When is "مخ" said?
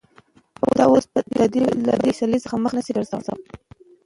2.63-2.71